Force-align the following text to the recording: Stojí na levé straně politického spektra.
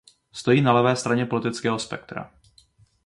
Stojí 0.33 0.61
na 0.61 0.71
levé 0.73 0.95
straně 0.95 1.25
politického 1.25 1.79
spektra. 1.79 2.31